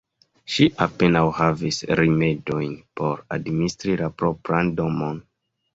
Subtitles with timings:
[0.53, 5.27] Ŝi apenaŭ havis rimedojn por administri la propran domon.